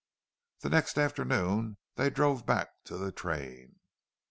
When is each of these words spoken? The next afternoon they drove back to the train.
The 0.61 0.69
next 0.71 0.97
afternoon 0.97 1.77
they 1.93 2.09
drove 2.09 2.43
back 2.43 2.71
to 2.85 2.97
the 2.97 3.11
train. 3.11 3.75